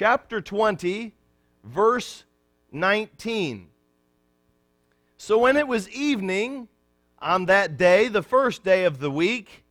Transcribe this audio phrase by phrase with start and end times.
[0.00, 1.12] chapter 20,
[1.62, 2.24] verse
[2.72, 3.68] 19.
[5.18, 6.68] So when it was evening
[7.18, 9.62] on that day, the first day of the week,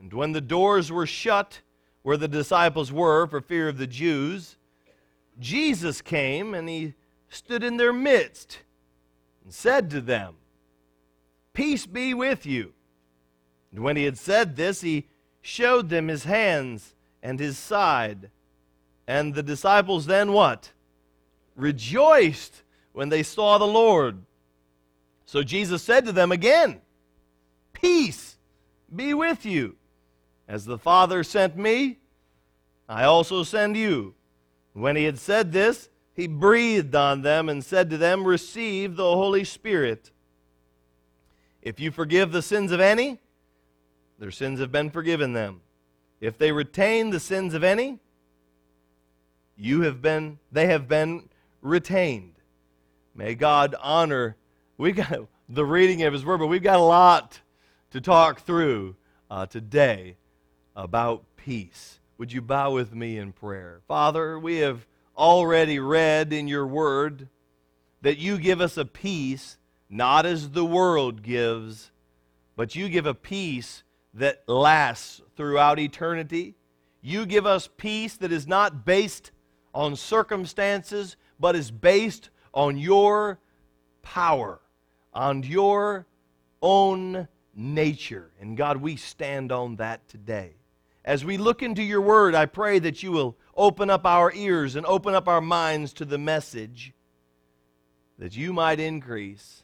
[0.00, 1.60] and when the doors were shut
[2.02, 4.56] where the disciples were for fear of the Jews,
[5.38, 6.94] Jesus came and he
[7.28, 8.58] stood in their midst
[9.44, 10.34] and said to them,
[11.52, 12.72] Peace be with you.
[13.70, 15.06] And when he had said this, he
[15.40, 18.30] showed them his hands and his side.
[19.10, 20.70] And the disciples then what?
[21.56, 22.62] Rejoiced
[22.92, 24.22] when they saw the Lord.
[25.26, 26.80] So Jesus said to them again,
[27.72, 28.36] Peace
[28.94, 29.74] be with you.
[30.46, 31.98] As the Father sent me,
[32.88, 34.14] I also send you.
[34.74, 39.02] When he had said this, he breathed on them and said to them, Receive the
[39.02, 40.12] Holy Spirit.
[41.62, 43.18] If you forgive the sins of any,
[44.20, 45.62] their sins have been forgiven them.
[46.20, 47.98] If they retain the sins of any,
[49.60, 51.28] you have been they have been
[51.60, 52.34] retained.
[53.14, 54.36] May God honor
[54.78, 57.40] we got the reading of his word, but we've got a lot
[57.90, 58.96] to talk through
[59.30, 60.16] uh, today
[60.74, 62.00] about peace.
[62.18, 63.80] Would you bow with me in prayer?
[63.86, 64.86] Father, we have
[65.16, 67.28] already read in your word
[68.02, 69.58] that you give us a peace
[69.90, 71.90] not as the world gives,
[72.56, 73.82] but you give a peace
[74.14, 76.54] that lasts throughout eternity.
[77.02, 79.32] You give us peace that is not based
[79.74, 83.38] on circumstances, but is based on your
[84.02, 84.60] power,
[85.12, 86.06] on your
[86.62, 88.30] own nature.
[88.40, 90.54] And God, we stand on that today.
[91.04, 94.76] As we look into your word, I pray that you will open up our ears
[94.76, 96.92] and open up our minds to the message
[98.18, 99.62] that you might increase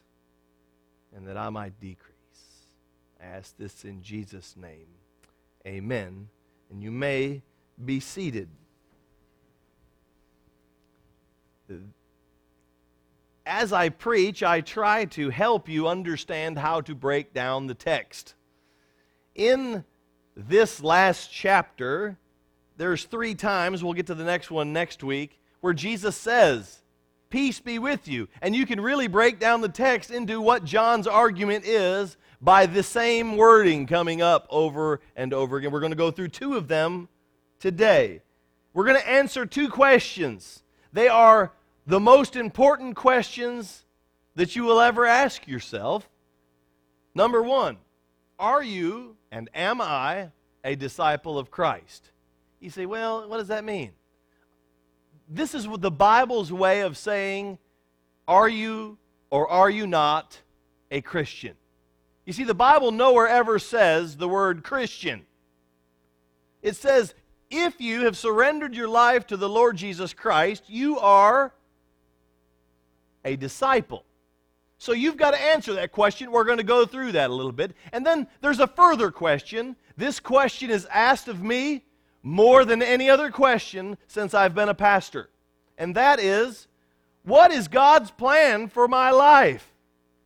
[1.15, 2.15] and that I might decrease.
[3.21, 4.87] I ask this in Jesus' name.
[5.65, 6.27] Amen.
[6.71, 7.43] And you may
[7.83, 8.49] be seated.
[13.45, 18.35] As I preach, I try to help you understand how to break down the text.
[19.35, 19.85] In
[20.35, 22.17] this last chapter,
[22.75, 26.81] there's three times, we'll get to the next one next week, where Jesus says,
[27.29, 28.27] Peace be with you.
[28.41, 32.83] And you can really break down the text into what John's argument is by the
[32.83, 35.71] same wording coming up over and over again.
[35.71, 37.09] We're going to go through two of them
[37.59, 38.21] today.
[38.73, 40.63] We're going to answer two questions.
[40.93, 41.51] They are
[41.87, 43.85] the most important questions
[44.35, 46.07] that you will ever ask yourself.
[47.15, 47.77] Number one,
[48.37, 50.29] are you and am I
[50.63, 52.11] a disciple of Christ?
[52.59, 53.93] You say, well, what does that mean?
[55.29, 57.57] This is the Bible's way of saying,
[58.27, 58.97] are you
[59.29, 60.39] or are you not
[60.91, 61.55] a Christian?
[62.25, 65.25] You see, the Bible nowhere ever says the word Christian.
[66.61, 67.15] It says,
[67.49, 71.53] if you have surrendered your life to the Lord Jesus Christ, you are
[73.27, 74.05] a disciple.
[74.79, 76.31] So you've got to answer that question.
[76.31, 77.75] We're going to go through that a little bit.
[77.91, 79.75] And then there's a further question.
[79.95, 81.83] This question is asked of me
[82.23, 85.29] more than any other question since I've been a pastor.
[85.77, 86.67] And that is
[87.23, 89.73] what is God's plan for my life?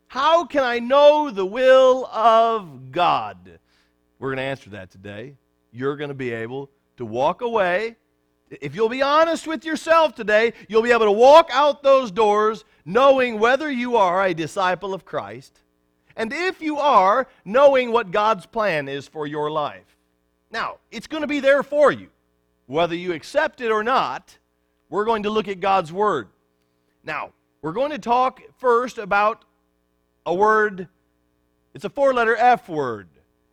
[0.07, 3.59] How can I know the will of God?
[4.19, 5.37] We're going to answer that today.
[5.71, 7.95] You're going to be able to walk away.
[8.49, 12.65] If you'll be honest with yourself today, you'll be able to walk out those doors
[12.85, 15.59] knowing whether you are a disciple of Christ,
[16.15, 19.97] and if you are, knowing what God's plan is for your life.
[20.51, 22.09] Now, it's going to be there for you.
[22.65, 24.37] Whether you accept it or not,
[24.89, 26.27] we're going to look at God's Word.
[27.03, 27.31] Now,
[27.61, 29.45] we're going to talk first about
[30.25, 30.87] a word,
[31.73, 33.07] it's a four letter F word.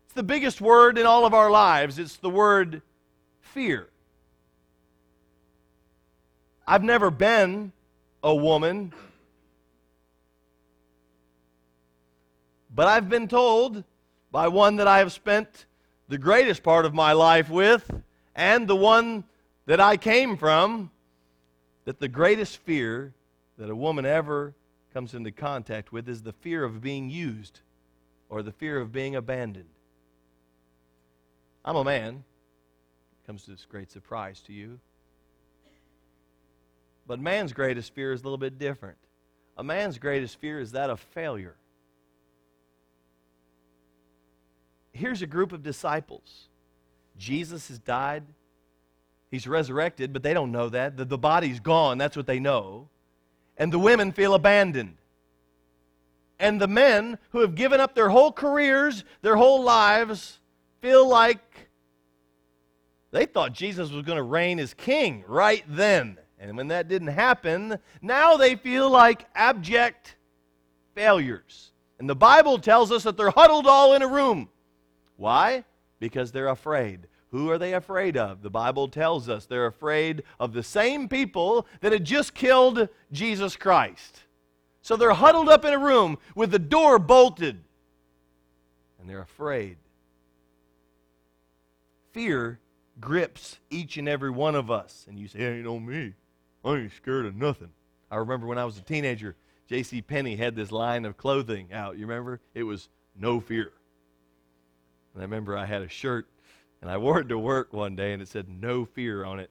[0.07, 1.99] It's the biggest word in all of our lives.
[1.99, 2.83] It's the word
[3.41, 3.89] fear.
[6.67, 7.73] I've never been
[8.23, 8.93] a woman
[12.79, 13.83] But I've been told
[14.31, 15.67] by one that I have spent
[16.07, 17.91] the greatest part of my life with
[18.37, 19.25] and the one
[19.67, 20.93] that I came from
[21.87, 23.15] that the greatest fear
[23.57, 24.55] that a woman ever
[24.95, 27.63] comes into contact with is the fear of being used
[28.29, 29.71] or the fear of being abandoned.
[31.65, 32.23] I'm a man.
[33.25, 34.79] It comes to this great surprise to you.
[37.09, 38.99] But man's greatest fear is a little bit different.
[39.57, 41.57] A man's greatest fear is that of failure.
[44.93, 46.49] Here's a group of disciples.
[47.17, 48.25] Jesus has died,
[49.31, 50.97] he's resurrected, but they don't know that.
[50.97, 52.89] The, the body's gone, that's what they know.
[53.57, 54.97] And the women feel abandoned.
[56.39, 60.39] And the men who have given up their whole careers, their whole lives,
[60.81, 61.69] feel like
[63.11, 66.19] They thought Jesus was going to reign as king right then.
[66.39, 70.17] And when that didn't happen, now they feel like abject
[70.95, 71.73] failures.
[71.99, 74.49] And the Bible tells us that they're huddled all in a room.
[75.19, 75.65] Why?
[75.99, 77.09] Because they're afraid.
[77.33, 78.41] Who are they afraid of?
[78.41, 83.57] The Bible tells us they're afraid of the same people that had just killed Jesus
[83.57, 84.23] Christ.
[84.81, 87.63] So they're huddled up in a room with the door bolted,
[88.99, 89.77] and they're afraid.
[92.13, 92.61] Fear
[92.99, 95.05] grips each and every one of us.
[95.09, 96.15] And you say, ain't on me.
[96.65, 97.71] I ain't scared of nothing.
[98.11, 99.37] I remember when I was a teenager,
[99.69, 100.01] J.C.
[100.01, 101.99] Penney had this line of clothing out.
[101.99, 102.41] You remember?
[102.55, 103.73] It was no fear.
[105.19, 106.29] And I remember I had a shirt,
[106.81, 109.51] and I wore it to work one day, and it said no fear on it.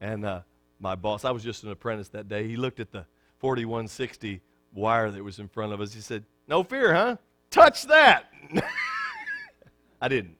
[0.00, 0.40] And uh,
[0.80, 3.06] my boss, I was just an apprentice that day, he looked at the
[3.38, 4.40] 4160
[4.74, 5.94] wire that was in front of us.
[5.94, 7.16] He said, No fear, huh?
[7.48, 8.24] Touch that.
[10.02, 10.36] I didn't.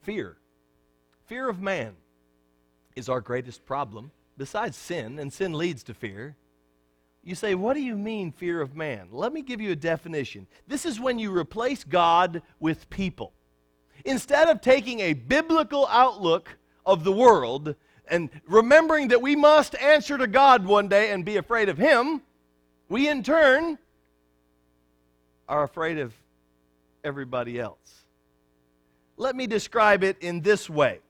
[0.00, 0.38] Fear.
[1.26, 1.92] Fear of man
[2.96, 6.36] is our greatest problem, besides sin, and sin leads to fear.
[7.24, 9.08] You say, What do you mean, fear of man?
[9.10, 10.46] Let me give you a definition.
[10.68, 13.32] This is when you replace God with people.
[14.04, 17.74] Instead of taking a biblical outlook of the world
[18.06, 22.20] and remembering that we must answer to God one day and be afraid of Him,
[22.90, 23.78] we in turn
[25.48, 26.12] are afraid of
[27.02, 28.04] everybody else.
[29.16, 31.00] Let me describe it in this way.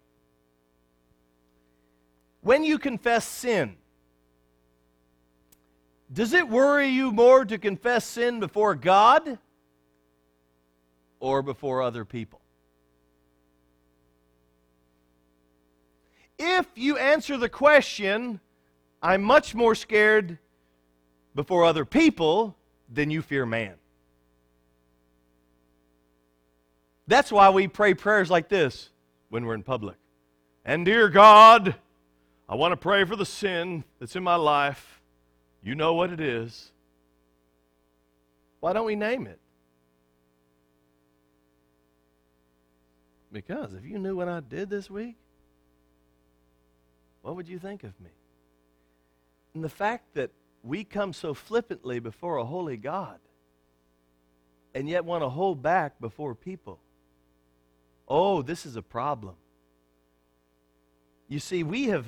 [2.43, 3.77] When you confess sin,
[6.13, 9.39] does it worry you more to confess sin before God
[11.19, 12.41] or before other people?
[16.39, 18.41] If you answer the question,
[19.03, 20.39] I'm much more scared
[21.35, 22.57] before other people
[22.93, 23.75] than you fear man.
[27.07, 28.91] That's why we pray prayers like this
[29.29, 29.97] when we're in public.
[30.65, 31.75] And dear God,
[32.49, 34.94] I want to pray for the sin that's in my life.
[35.65, 36.71] You know what it is.
[38.61, 39.41] Why don't we name it?
[43.33, 45.17] Because if you knew what I did this week,
[47.23, 48.11] what would you think of me?
[49.55, 50.31] And the fact that
[50.63, 53.19] we come so flippantly before a holy God
[54.75, 56.79] and yet want to hold back before people
[58.07, 59.37] Oh, this is a problem.
[61.29, 62.07] You see, we have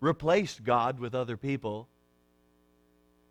[0.00, 1.88] replaced God with other people.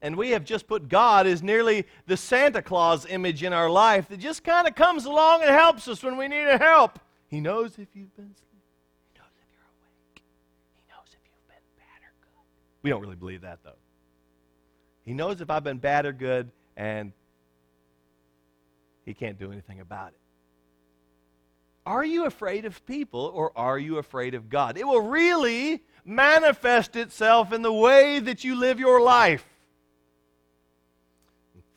[0.02, 4.08] And we have just put God as nearly the Santa Claus image in our life
[4.10, 7.00] that just kind of comes along and helps us when we need a help.
[7.28, 8.64] He knows if you've been asleep.
[9.12, 10.24] He knows if you're awake.
[10.76, 12.82] He knows if you've been bad or good.
[12.82, 13.78] We don't really believe that, though.
[15.04, 17.12] He knows if I've been bad or good, and
[19.06, 20.20] he can't do anything about it.
[21.86, 24.78] Are you afraid of people or are you afraid of God?
[24.78, 29.49] It will really manifest itself in the way that you live your life.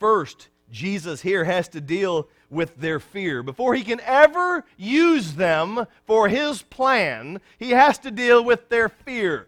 [0.02, 3.44] First, Jesus here has to deal with their fear.
[3.44, 8.88] Before he can ever use them for his plan, he has to deal with their
[8.88, 9.46] fear.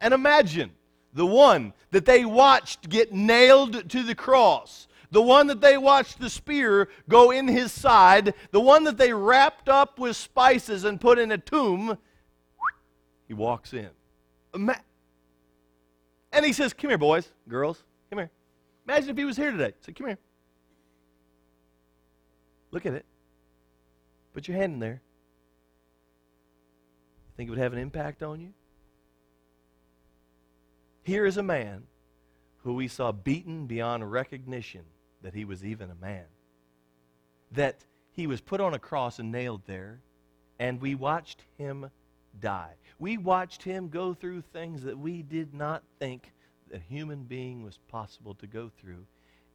[0.00, 0.70] And imagine
[1.12, 6.20] the one that they watched get nailed to the cross the one that they watched
[6.20, 11.00] the spear go in his side, the one that they wrapped up with spices and
[11.00, 11.98] put in a tomb,
[13.26, 13.90] he walks in.
[14.54, 18.30] And he says, Come here, boys, girls, come here.
[18.90, 19.72] Imagine if he was here today.
[19.82, 20.18] Say, Come here.
[22.72, 23.06] Look at it.
[24.32, 25.00] Put your hand in there.
[27.36, 28.52] Think it would have an impact on you?
[31.04, 31.84] Here is a man
[32.64, 34.82] who we saw beaten beyond recognition
[35.22, 36.26] that he was even a man.
[37.52, 40.00] That he was put on a cross and nailed there,
[40.58, 41.90] and we watched him
[42.40, 42.74] die.
[42.98, 46.32] We watched him go through things that we did not think
[46.72, 49.06] a human being was possible to go through.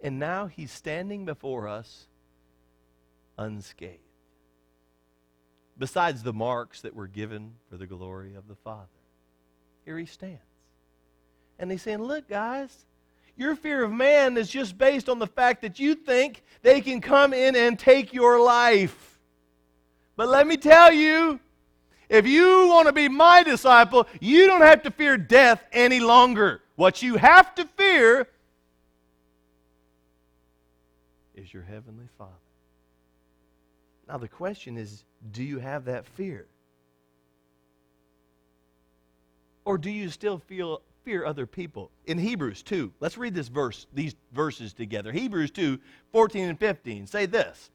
[0.02, 2.08] And now he's standing before us
[3.38, 4.00] unscathed.
[5.78, 8.88] Besides the marks that were given for the glory of the Father,
[9.84, 10.40] here he stands.
[11.60, 12.86] And he's saying, Look, guys,
[13.36, 17.02] your fear of man is just based on the fact that you think they can
[17.02, 19.20] come in and take your life.
[20.16, 21.40] But let me tell you,
[22.08, 26.62] if you want to be my disciple, you don't have to fear death any longer.
[26.76, 28.28] What you have to fear
[31.34, 32.32] is your heavenly Father.
[34.08, 36.48] Now, the question is do you have that fear?
[39.64, 41.92] Or do you still feel fear other people.
[42.06, 45.12] In Hebrews 2, let's read this verse, these verses together.
[45.12, 45.80] Hebrews 2,
[46.12, 47.70] 14 and 15 say this.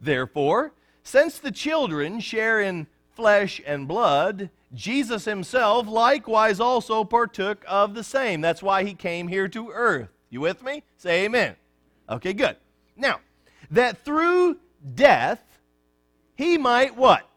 [0.00, 7.94] Therefore, since the children share in flesh and blood, Jesus himself likewise also partook of
[7.94, 8.40] the same.
[8.40, 10.10] That's why he came here to earth.
[10.28, 10.84] You with me?
[10.96, 11.56] Say amen.
[12.08, 12.56] Okay, good.
[12.96, 13.20] Now,
[13.70, 14.58] that through
[14.94, 15.42] death
[16.36, 17.28] he might what?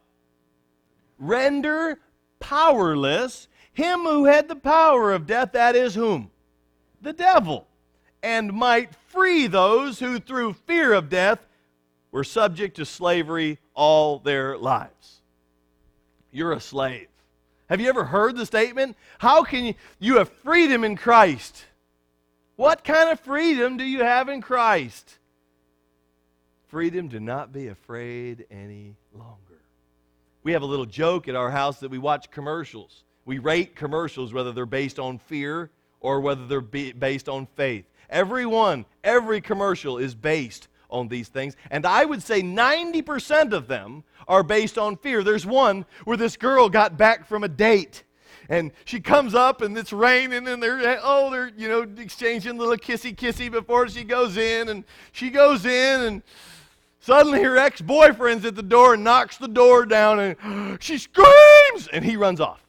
[1.18, 2.00] Render
[2.40, 6.30] powerless him who had the power of death, that is whom?
[7.02, 7.68] The devil.
[8.22, 11.40] And might free those who through fear of death
[12.12, 15.22] were subject to slavery all their lives.
[16.32, 17.08] You're a slave.
[17.74, 18.96] Have you ever heard the statement?
[19.18, 21.66] How can you, you have freedom in Christ?
[22.56, 25.18] What kind of freedom do you have in Christ?
[26.68, 29.60] Freedom to not be afraid any longer.
[30.44, 33.06] We have a little joke at our house that we watch commercials.
[33.26, 37.86] We rate commercials whether they're based on fear or whether they're based on faith.
[38.08, 41.56] Every one, every commercial is based on these things.
[41.72, 45.24] And I would say 90% of them are based on fear.
[45.24, 48.04] There's one where this girl got back from a date.
[48.50, 52.76] And she comes up and it's raining and they're oh they're you know exchanging little
[52.76, 54.84] kissy kissy before she goes in and
[55.14, 56.24] she goes in and
[57.00, 62.04] suddenly her ex-boyfriend's at the door and knocks the door down and she screams and
[62.04, 62.62] he runs off.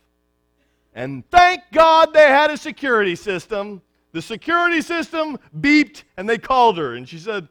[0.94, 3.82] And thank God they had a security system.
[4.12, 7.48] The security system beeped and they called her and she said,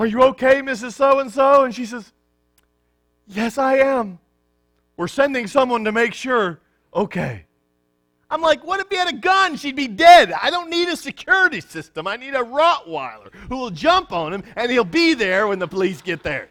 [0.00, 0.92] are you okay, Mrs.
[0.92, 1.64] So and so?
[1.64, 2.10] And she says,
[3.26, 4.18] Yes, I am.
[4.96, 6.60] We're sending someone to make sure.
[6.94, 7.44] Okay.
[8.30, 9.56] I'm like, what if he had a gun?
[9.56, 10.32] She'd be dead.
[10.32, 12.06] I don't need a security system.
[12.06, 15.68] I need a Rottweiler who will jump on him and he'll be there when the
[15.68, 16.48] police get there.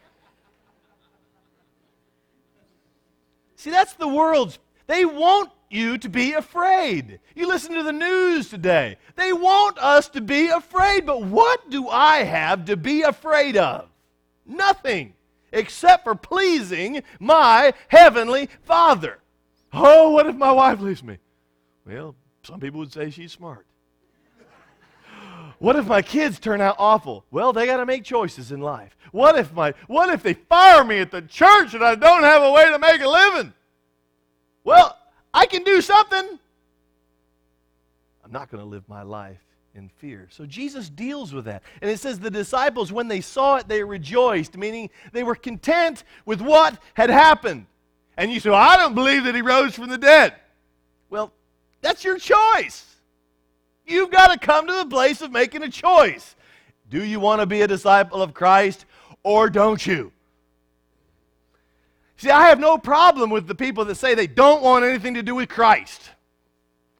[3.55, 4.59] See, that's the world's.
[4.85, 7.19] They want you to be afraid.
[7.35, 8.97] You listen to the news today.
[9.15, 13.89] They want us to be afraid, but what do I have to be afraid of?
[14.45, 15.13] Nothing
[15.51, 19.19] except for pleasing my heavenly Father.
[19.71, 21.17] Oh, what if my wife leaves me?
[21.85, 23.65] Well, some people would say she's smart.
[25.59, 27.25] What if my kids turn out awful?
[27.31, 28.95] Well, they got to make choices in life.
[29.11, 32.41] What if my what if they fire me at the church and I don't have
[32.41, 33.53] a way to make a living?
[34.63, 34.97] Well,
[35.33, 36.39] I can do something.
[38.23, 39.41] I'm not going to live my life
[39.75, 40.27] in fear.
[40.31, 41.63] So Jesus deals with that.
[41.81, 46.03] And it says the disciples, when they saw it, they rejoiced, meaning they were content
[46.25, 47.65] with what had happened.
[48.17, 50.35] And you say, well, I don't believe that he rose from the dead.
[51.09, 51.31] Well,
[51.81, 52.85] that's your choice.
[53.85, 56.35] You've got to come to the place of making a choice.
[56.89, 58.85] Do you want to be a disciple of Christ
[59.23, 60.11] or don't you?
[62.19, 65.23] See, I have no problem with the people that say they don't want anything to
[65.23, 66.01] do with Christ.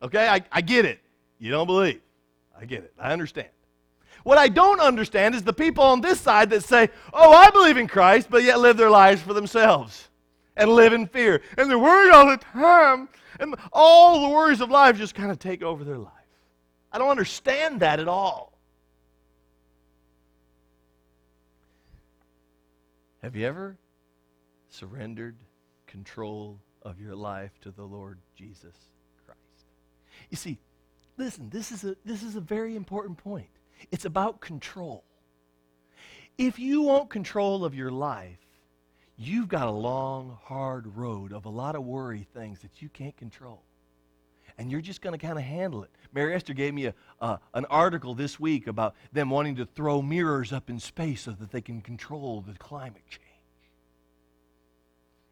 [0.01, 1.01] Okay, I, I get it.
[1.39, 1.99] You don't believe.
[2.57, 2.93] I get it.
[2.97, 3.49] I understand.
[4.23, 7.75] What I don't understand is the people on this side that say, oh, I believe
[7.75, 10.07] in Christ, but yet live their lives for themselves
[10.55, 11.41] and live in fear.
[11.57, 13.09] And they're worried all the time,
[13.41, 16.13] and all the worries of life just kind of take over their life.
[16.93, 18.57] I don't understand that at all.
[23.21, 23.75] Have you ever
[24.79, 25.35] surrendered
[25.87, 28.75] control of your life to the Lord Jesus
[29.25, 29.65] Christ.
[30.29, 30.57] You see,
[31.17, 33.49] listen, this is a, this is a very important point.
[33.91, 35.03] It's about control.
[36.37, 38.39] If you want control of your life,
[39.17, 43.17] you've got a long, hard road of a lot of worry things that you can't
[43.17, 43.63] control.
[44.57, 45.89] And you're just going to kind of handle it.
[46.13, 50.53] Mary Esther gave me a, an article this week about them wanting to throw mirrors
[50.53, 53.28] up in space so that they can control the climate change.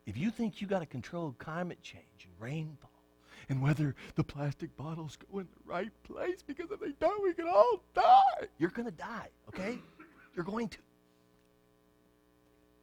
[0.07, 2.89] If you think you got to control climate change and rainfall
[3.49, 7.33] and whether the plastic bottles go in the right place because if they don't, we
[7.33, 8.47] can all die.
[8.57, 9.77] You're going to die, okay?
[10.33, 10.77] You're going to.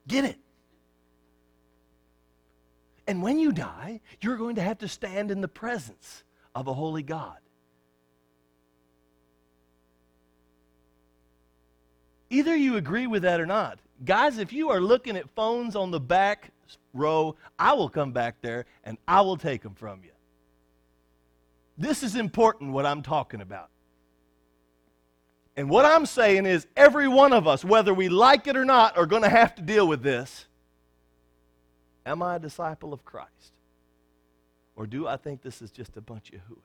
[0.06, 0.38] Get it.
[3.06, 6.74] And when you die, you're going to have to stand in the presence of a
[6.74, 7.38] holy God.
[12.28, 13.78] Either you agree with that or not.
[14.04, 16.50] Guys, if you are looking at phones on the back
[16.92, 20.10] row, I will come back there and I will take them from you.
[21.76, 23.70] This is important what I'm talking about.
[25.56, 28.96] And what I'm saying is, every one of us, whether we like it or not,
[28.96, 30.46] are going to have to deal with this.
[32.04, 33.52] Am I a disciple of Christ?
[34.76, 36.58] Or do I think this is just a bunch of hooey?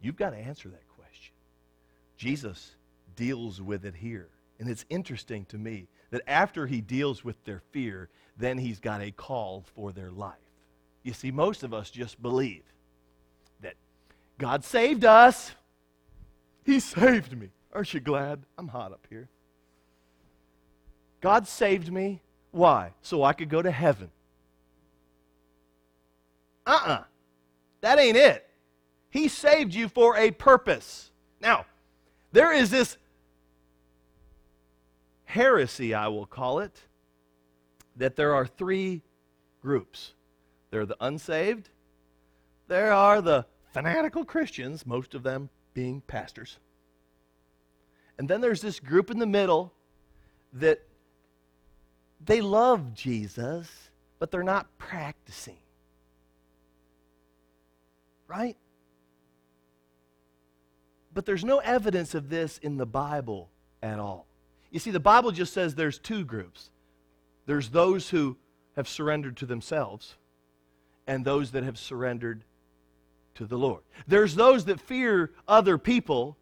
[0.00, 1.34] You've got to answer that question.
[2.16, 2.74] Jesus
[3.16, 4.28] deals with it here.
[4.58, 9.00] And it's interesting to me that after he deals with their fear, then he's got
[9.00, 10.34] a call for their life.
[11.02, 12.62] You see, most of us just believe
[13.60, 13.74] that
[14.38, 15.52] God saved us.
[16.64, 17.50] He saved me.
[17.72, 18.42] Aren't you glad?
[18.56, 19.28] I'm hot up here.
[21.20, 22.22] God saved me.
[22.52, 22.92] Why?
[23.02, 24.10] So I could go to heaven.
[26.66, 26.92] Uh uh-uh.
[26.92, 27.04] uh
[27.80, 28.48] That ain't it.
[29.10, 31.10] He saved you for a purpose.
[31.40, 31.66] Now,
[32.32, 32.96] there is this
[35.34, 36.80] heresy, I will call it,
[37.96, 39.02] that there are three
[39.60, 40.14] groups
[40.70, 41.68] there are the unsaved,
[42.66, 46.58] there are the fanatical Christians, most of them being pastors.
[48.18, 49.72] And then there's this group in the middle
[50.52, 50.80] that
[52.24, 53.70] they love Jesus,
[54.18, 55.58] but they're not practicing.
[58.26, 58.56] Right?
[61.12, 63.48] But there's no evidence of this in the Bible
[63.80, 64.26] at all.
[64.74, 66.70] You see, the Bible just says there's two groups
[67.46, 68.36] there's those who
[68.74, 70.16] have surrendered to themselves,
[71.06, 72.42] and those that have surrendered
[73.36, 73.82] to the Lord.
[74.08, 76.36] There's those that fear other people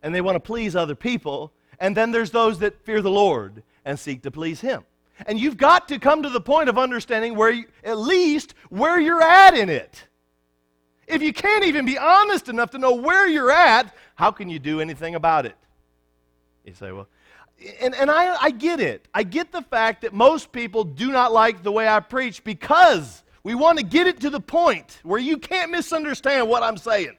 [0.00, 3.64] and they want to please other people, and then there's those that fear the Lord
[3.84, 4.84] and seek to please Him.
[5.26, 9.00] And you've got to come to the point of understanding where, you, at least, where
[9.00, 10.06] you're at in it.
[11.08, 14.60] If you can't even be honest enough to know where you're at, how can you
[14.60, 15.56] do anything about it?
[16.64, 17.08] You say, well,
[17.80, 19.08] and, and I, I get it.
[19.14, 23.22] I get the fact that most people do not like the way I preach because
[23.44, 27.16] we want to get it to the point where you can't misunderstand what I'm saying.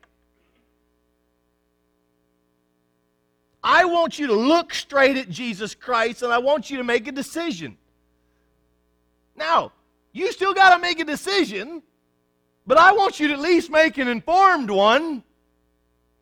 [3.64, 7.08] I want you to look straight at Jesus Christ and I want you to make
[7.08, 7.78] a decision.
[9.36, 9.72] Now,
[10.12, 11.82] you still got to make a decision,
[12.68, 15.24] but I want you to at least make an informed one.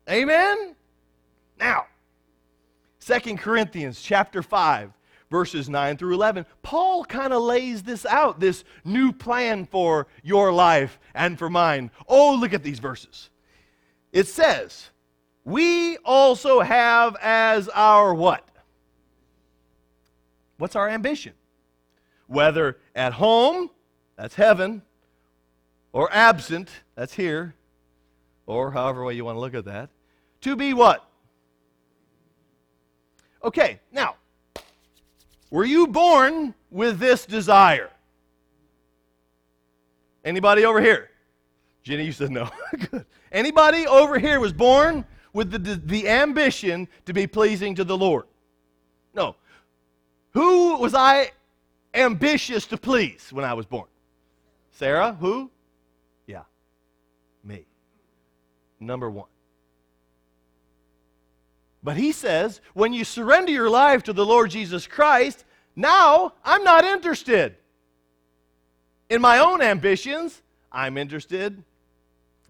[0.08, 0.74] Amen?
[1.58, 1.86] Now,
[3.02, 4.92] Second Corinthians chapter 5
[5.28, 10.52] verses 9 through 11, Paul kind of lays this out, this new plan for your
[10.52, 11.90] life and for mine.
[12.06, 13.28] Oh, look at these verses.
[14.12, 14.90] It says,
[15.44, 18.46] We also have as our what?
[20.58, 21.32] What's our ambition?
[22.28, 23.70] Whether at home,
[24.16, 24.80] that's heaven,
[25.92, 27.56] or absent, that's here,
[28.46, 29.90] or however way you want to look at that,
[30.42, 31.08] to be what?
[33.44, 34.16] Okay, now,
[35.50, 37.90] were you born with this desire?
[40.24, 41.10] Anybody over here?
[41.82, 42.48] Jenny, you said no.
[42.90, 43.04] Good.
[43.32, 47.96] Anybody over here was born with the, the, the ambition to be pleasing to the
[47.96, 48.24] Lord?
[49.14, 49.36] No.
[50.30, 51.32] Who was I
[51.92, 53.88] ambitious to please when I was born?
[54.70, 55.16] Sarah?
[55.20, 55.50] Who?
[56.26, 56.42] Yeah.
[57.42, 57.66] Me.
[58.78, 59.28] Number one.
[61.82, 66.62] But he says, when you surrender your life to the Lord Jesus Christ, now I'm
[66.62, 67.56] not interested
[69.10, 70.42] in my own ambitions.
[70.70, 71.62] I'm interested.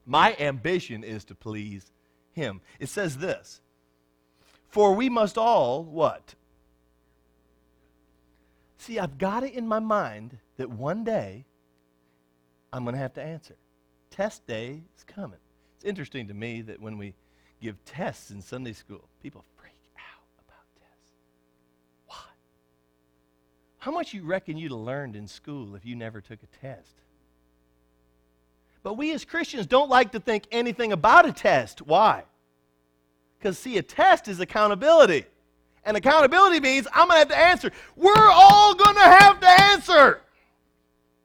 [0.04, 1.90] My ambition is to please
[2.32, 2.60] him.
[2.78, 3.60] It says this
[4.68, 6.34] For we must all, what?
[8.78, 11.44] See, I've got it in my mind that one day
[12.72, 13.54] I'm going to have to answer.
[14.10, 15.38] Test day is coming.
[15.76, 17.14] It's interesting to me that when we
[17.62, 19.08] give tests in Sunday school.
[19.22, 21.12] People freak out about tests.
[22.06, 22.16] Why?
[23.78, 26.94] How much you reckon you'd have learned in school if you never took a test?
[28.82, 31.82] But we as Christians don't like to think anything about a test.
[31.82, 32.24] Why?
[33.38, 35.24] Because, see, a test is accountability.
[35.84, 37.72] And accountability means I'm going to have to answer.
[37.96, 40.20] We're all going to have to answer.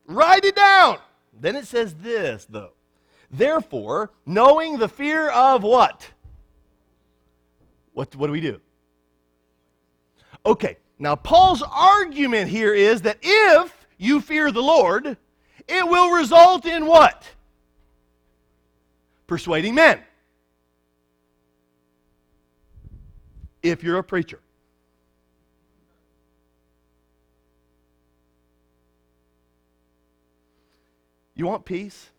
[0.06, 1.00] Write it down.
[1.40, 2.72] Then it says this, though.
[3.30, 6.12] Therefore, knowing the fear of what?
[7.98, 8.62] What, what do we do?
[10.46, 15.18] Okay, now Paul's argument here is that if you fear the Lord,
[15.68, 17.28] it will result in what?
[19.26, 20.00] Persuading men.
[23.64, 24.42] If you're a preacher.
[31.34, 32.12] You want peace?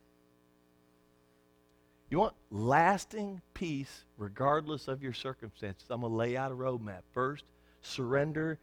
[2.10, 5.84] You want lasting peace regardless of your circumstances.
[5.90, 7.02] I'm going to lay out a roadmap.
[7.12, 7.44] First,
[7.82, 8.58] surrender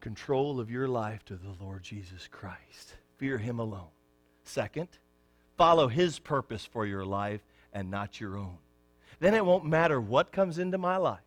[0.00, 2.96] control of your life to the Lord Jesus Christ.
[3.18, 3.88] Fear Him alone.
[4.44, 4.88] Second,
[5.56, 7.40] follow His purpose for your life
[7.72, 8.56] and not your own.
[9.20, 11.20] Then it won't matter what comes into my life.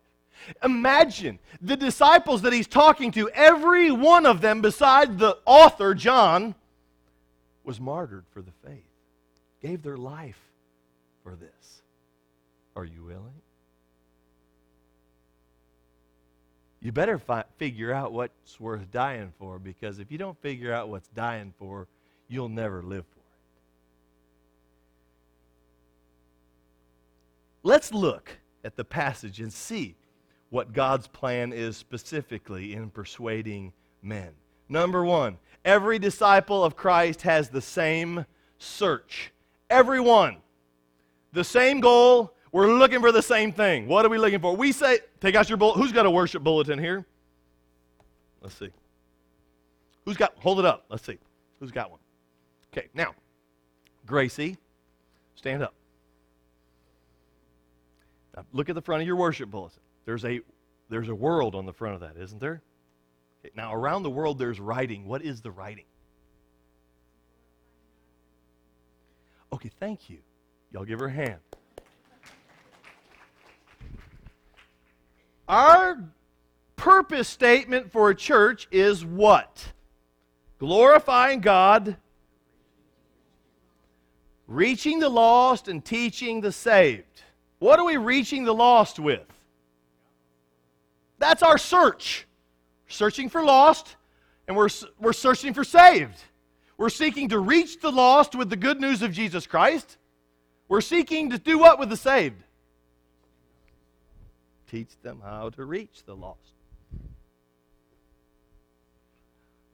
[0.64, 6.54] Imagine the disciples that he's talking to, every one of them, beside the author, John,
[7.64, 8.86] was martyred for the faith,
[9.60, 10.49] gave their life
[11.30, 11.82] for this.
[12.74, 13.40] Are you willing?
[16.80, 20.88] You better fi- figure out what's worth dying for because if you don't figure out
[20.88, 21.86] what's dying for,
[22.26, 23.24] you'll never live for it.
[27.62, 29.94] Let's look at the passage and see
[30.48, 34.30] what God's plan is specifically in persuading men.
[34.68, 38.24] Number one, every disciple of Christ has the same
[38.58, 39.32] search.
[39.68, 40.38] Everyone.
[41.32, 42.34] The same goal.
[42.52, 43.86] We're looking for the same thing.
[43.86, 44.56] What are we looking for?
[44.56, 45.76] We say, take out your bullet.
[45.76, 47.06] Who's got a worship bulletin here?
[48.40, 48.70] Let's see.
[50.04, 50.84] Who's got, hold it up.
[50.88, 51.18] Let's see.
[51.60, 52.00] Who's got one?
[52.72, 53.14] Okay, now,
[54.06, 54.56] Gracie,
[55.34, 55.74] stand up.
[58.36, 59.82] Now, look at the front of your worship bulletin.
[60.04, 60.40] There's a,
[60.88, 62.62] there's a world on the front of that, isn't there?
[63.44, 65.06] Okay, now, around the world, there's writing.
[65.06, 65.84] What is the writing?
[69.52, 70.18] Okay, thank you.
[70.72, 71.38] Y'all give her a hand.
[75.48, 75.98] Our
[76.76, 79.72] purpose statement for a church is what?
[80.58, 81.96] Glorifying God,
[84.46, 87.22] reaching the lost, and teaching the saved.
[87.58, 89.26] What are we reaching the lost with?
[91.18, 92.26] That's our search.
[92.86, 93.96] Searching for lost,
[94.48, 94.68] and we're,
[95.00, 96.18] we're searching for saved.
[96.76, 99.98] We're seeking to reach the lost with the good news of Jesus Christ.
[100.70, 102.44] We're seeking to do what with the saved?
[104.70, 106.54] Teach them how to reach the lost.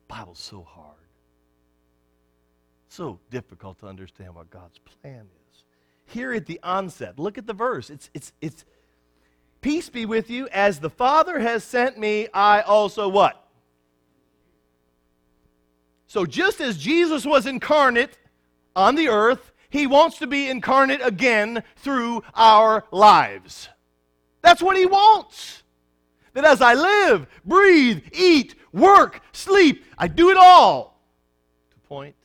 [0.09, 0.97] Bible's so hard.
[2.89, 5.65] So difficult to understand what God's plan is.
[6.07, 7.91] Here at the onset, look at the verse.
[7.91, 8.65] It's it's it's
[9.61, 13.47] peace be with you as the Father has sent me, I also what?
[16.07, 18.17] So just as Jesus was incarnate
[18.75, 23.69] on the earth, he wants to be incarnate again through our lives.
[24.43, 25.63] That's what he wants.
[26.35, 31.01] That as I live, breathe, eat, work, sleep, I do it all
[31.71, 32.17] to point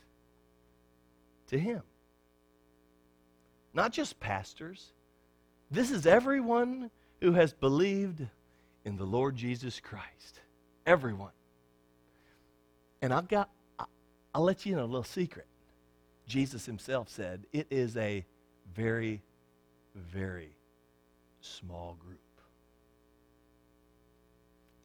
[1.47, 1.82] to him.
[3.73, 4.91] Not just pastors.
[5.69, 8.27] This is everyone who has believed
[8.84, 10.41] in the Lord Jesus Christ.
[10.86, 11.32] Everyone.
[13.01, 13.49] And I've got
[14.34, 15.47] I'll let you in a little secret.
[16.32, 18.26] Jesus himself said, It is a
[18.74, 19.22] very,
[19.94, 20.56] very
[21.41, 22.20] small group.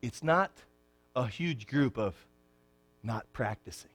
[0.03, 0.51] It's not
[1.15, 2.17] a huge group of
[3.05, 3.93] not practicing.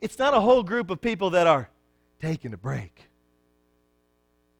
[0.00, 1.70] It's not a whole group of people that are
[2.20, 3.08] taking a break.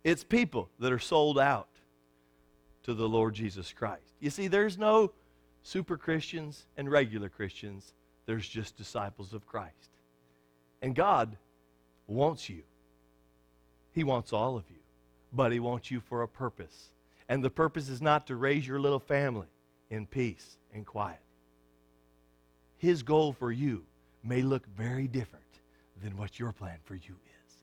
[0.02, 1.68] It's people that are sold out
[2.82, 4.14] to the Lord Jesus Christ.
[4.18, 5.12] You see, there's no
[5.62, 7.94] super Christians and regular Christians,
[8.26, 9.95] there's just disciples of Christ.
[10.82, 11.36] And God
[12.06, 12.62] wants you.
[13.92, 14.76] He wants all of you,
[15.32, 16.90] but He wants you for a purpose.
[17.28, 19.48] And the purpose is not to raise your little family
[19.90, 21.20] in peace and quiet.
[22.76, 23.84] His goal for you
[24.22, 25.44] may look very different
[26.02, 27.54] than what your plan for you is.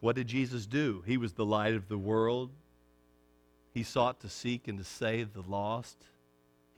[0.00, 1.02] What did Jesus do?
[1.06, 2.50] He was the light of the world.
[3.72, 6.04] He sought to seek and to save the lost.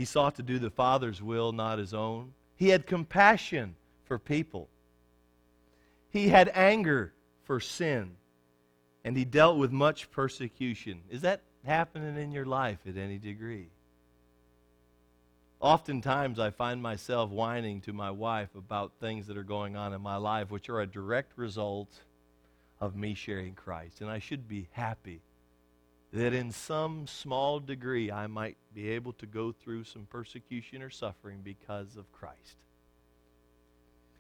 [0.00, 2.32] He sought to do the Father's will, not his own.
[2.56, 4.70] He had compassion for people.
[6.08, 7.12] He had anger
[7.44, 8.12] for sin.
[9.04, 11.02] And he dealt with much persecution.
[11.10, 13.66] Is that happening in your life at any degree?
[15.60, 20.00] Oftentimes, I find myself whining to my wife about things that are going on in
[20.00, 21.92] my life, which are a direct result
[22.80, 24.00] of me sharing Christ.
[24.00, 25.20] And I should be happy
[26.12, 30.90] that in some small degree I might be able to go through some persecution or
[30.90, 32.57] suffering because of Christ.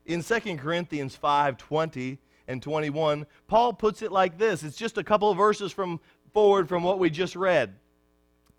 [0.06, 4.62] In 2 Corinthians 5 20 and 21, Paul puts it like this.
[4.62, 6.00] It's just a couple of verses from
[6.32, 7.74] forward from what we just read.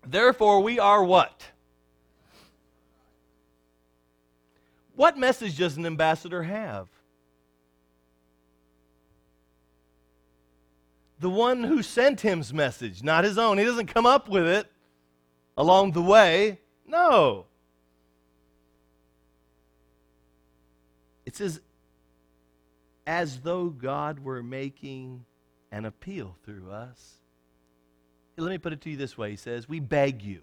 [0.06, 1.46] Therefore, we are what?
[4.94, 6.88] What message does an ambassador have?
[11.22, 13.56] The one who sent him's message, not his own.
[13.56, 14.66] He doesn't come up with it
[15.56, 16.58] along the way.
[16.84, 17.46] No.
[21.24, 21.60] It says,
[23.06, 25.24] as though God were making
[25.70, 27.18] an appeal through us.
[28.36, 30.42] Let me put it to you this way He says, We beg you,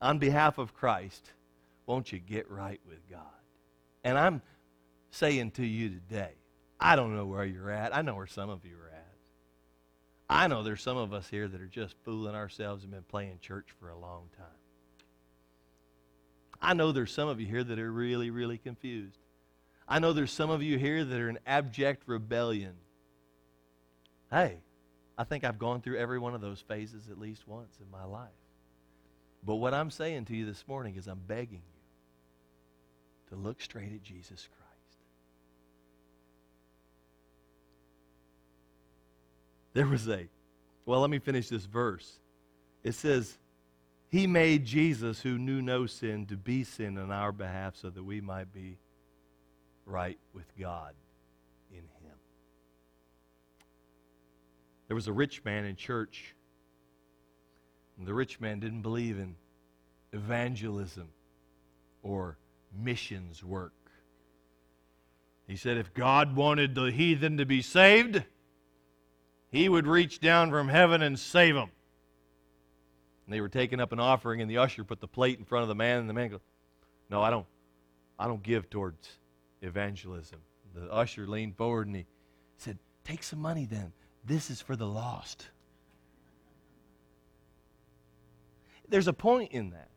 [0.00, 1.32] on behalf of Christ,
[1.84, 3.22] won't you get right with God?
[4.04, 4.40] And I'm
[5.10, 6.34] saying to you today,
[6.84, 7.96] I don't know where you're at.
[7.96, 9.14] I know where some of you are at.
[10.28, 13.38] I know there's some of us here that are just fooling ourselves and been playing
[13.40, 14.46] church for a long time.
[16.60, 19.16] I know there's some of you here that are really, really confused.
[19.88, 22.74] I know there's some of you here that are in abject rebellion.
[24.30, 24.58] Hey,
[25.16, 28.04] I think I've gone through every one of those phases at least once in my
[28.04, 28.28] life.
[29.42, 33.94] But what I'm saying to you this morning is I'm begging you to look straight
[33.94, 34.63] at Jesus Christ.
[39.74, 40.28] There was a,
[40.86, 42.20] well, let me finish this verse.
[42.82, 43.36] It says,
[44.08, 48.02] He made Jesus, who knew no sin, to be sin on our behalf so that
[48.02, 48.78] we might be
[49.84, 50.94] right with God
[51.70, 52.16] in Him.
[54.86, 56.34] There was a rich man in church,
[57.98, 59.34] and the rich man didn't believe in
[60.12, 61.08] evangelism
[62.02, 62.38] or
[62.72, 63.72] missions work.
[65.48, 68.22] He said if God wanted the heathen to be saved,
[69.54, 71.70] he would reach down from heaven and save them.
[73.24, 75.62] And they were taking up an offering, and the usher put the plate in front
[75.62, 76.40] of the man, and the man goes,
[77.08, 77.46] No, I don't,
[78.18, 79.08] I don't give towards
[79.62, 80.40] evangelism.
[80.74, 82.06] The usher leaned forward and he
[82.56, 83.92] said, Take some money then.
[84.24, 85.46] This is for the lost.
[88.88, 89.88] There's a point in that.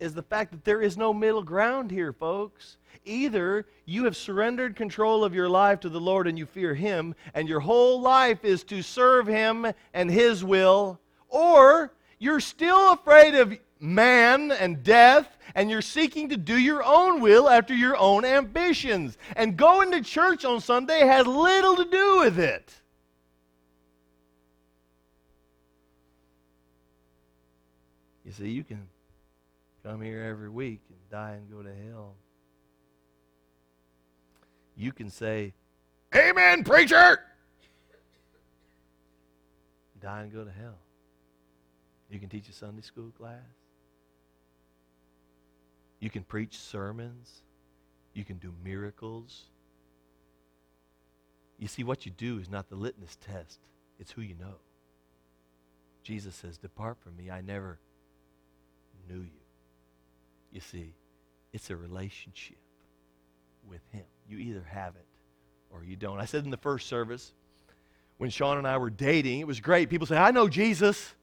[0.00, 2.78] Is the fact that there is no middle ground here, folks.
[3.04, 7.14] Either you have surrendered control of your life to the Lord and you fear Him,
[7.34, 13.34] and your whole life is to serve Him and His will, or you're still afraid
[13.34, 18.24] of man and death, and you're seeking to do your own will after your own
[18.24, 19.18] ambitions.
[19.36, 22.74] And going to church on Sunday has little to do with it.
[28.24, 28.89] You see, you can
[29.84, 32.14] come here every week and die and go to hell.
[34.76, 35.54] You can say,
[36.14, 37.20] Amen, preacher!
[40.00, 40.78] Die and go to hell.
[42.08, 43.36] You can teach a Sunday school class.
[46.00, 47.42] You can preach sermons.
[48.14, 49.44] You can do miracles.
[51.58, 53.60] You see, what you do is not the litmus test,
[53.98, 54.56] it's who you know.
[56.02, 57.78] Jesus says, Depart from me, I never
[59.06, 59.39] knew you.
[60.52, 60.94] You see,
[61.52, 62.58] it's a relationship
[63.68, 64.04] with Him.
[64.28, 65.06] You either have it
[65.70, 66.20] or you don't.
[66.20, 67.32] I said in the first service,
[68.18, 69.88] when Sean and I were dating, it was great.
[69.88, 71.14] People say, I know Jesus.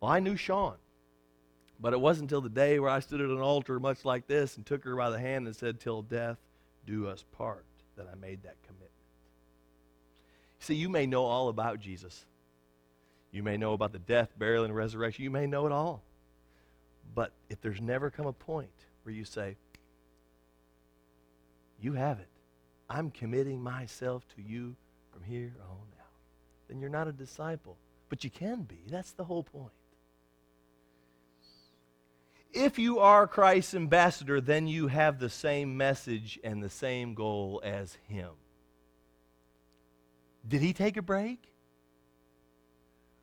[0.00, 0.74] Well, I knew Sean.
[1.80, 4.56] But it wasn't until the day where I stood at an altar much like this
[4.56, 6.36] and took her by the hand and said, Till death
[6.86, 7.64] do us part,
[7.96, 8.90] that I made that commitment.
[10.58, 12.26] See, you may know all about Jesus.
[13.32, 15.24] You may know about the death, burial, and resurrection.
[15.24, 16.02] You may know it all.
[17.14, 18.70] But if there's never come a point
[19.02, 19.56] where you say,
[21.80, 22.28] You have it,
[22.88, 24.76] I'm committing myself to you
[25.12, 26.06] from here on out,
[26.68, 27.76] then you're not a disciple.
[28.08, 28.82] But you can be.
[28.88, 29.72] That's the whole point.
[32.52, 37.62] If you are Christ's ambassador, then you have the same message and the same goal
[37.64, 38.30] as him.
[40.46, 41.52] Did he take a break?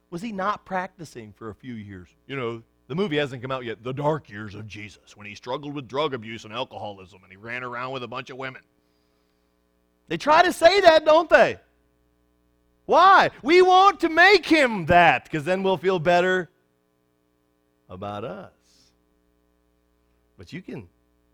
[0.10, 2.08] Was he not practicing for a few years?
[2.26, 3.84] You know, the movie hasn't come out yet.
[3.84, 7.38] The Dark Years of Jesus, when he struggled with drug abuse and alcoholism and he
[7.38, 8.62] ran around with a bunch of women.
[10.08, 11.58] They try to say that, don't they?
[12.86, 13.32] Why?
[13.43, 16.50] We want to make him that because then we'll feel better
[17.89, 18.52] about us.
[20.38, 20.88] But you can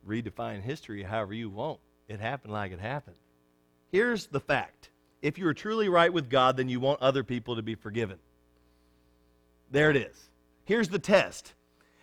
[0.07, 1.79] redefine history however you want.
[2.07, 3.15] It happened like it happened.
[3.91, 4.89] Here's the fact
[5.21, 8.17] if you are truly right with God, then you want other people to be forgiven.
[9.71, 10.29] There it is.
[10.65, 11.53] Here's the test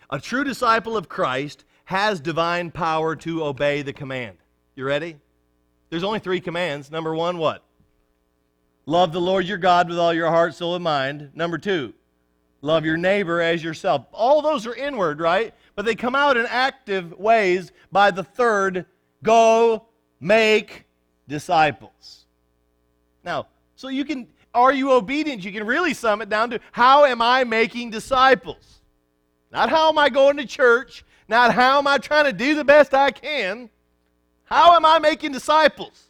[0.09, 4.37] a true disciple of Christ has divine power to obey the command.
[4.75, 5.17] You ready?
[5.89, 6.91] There's only three commands.
[6.91, 7.63] Number one, what?
[8.85, 11.31] Love the Lord your God with all your heart, soul, and mind.
[11.33, 11.93] Number two,
[12.61, 14.05] love your neighbor as yourself.
[14.11, 15.53] All those are inward, right?
[15.75, 18.85] but they come out in active ways by the third
[19.23, 19.85] go
[20.19, 20.85] make
[21.27, 22.25] disciples.
[23.23, 25.43] Now, so you can, are you obedient?
[25.43, 28.81] You can really sum it down to how am I making disciples?
[29.51, 32.63] Not how am I going to church, not how am I trying to do the
[32.63, 33.69] best I can.
[34.45, 36.09] How am I making disciples?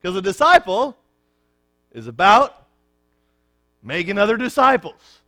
[0.00, 0.96] Because a disciple
[1.92, 2.66] is about
[3.82, 5.20] making other disciples.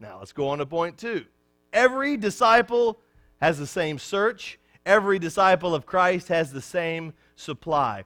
[0.00, 1.24] Now, let's go on to point two.
[1.72, 2.98] Every disciple
[3.40, 8.04] has the same search, every disciple of Christ has the same supply.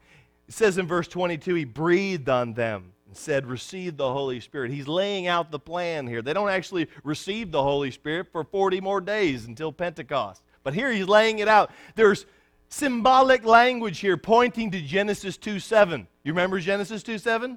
[0.51, 4.73] It says in verse 22 he breathed on them and said, Receive the Holy Spirit.
[4.73, 6.23] He's laying out the plan here.
[6.23, 10.43] They don't actually receive the Holy Spirit for 40 more days until Pentecost.
[10.65, 11.71] But here he's laying it out.
[11.95, 12.27] There's
[12.69, 16.09] symbolic language here pointing to Genesis 2 7.
[16.25, 17.57] You remember Genesis 2 7?